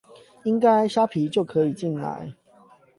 [0.45, 2.33] 應該蝦皮就可以進來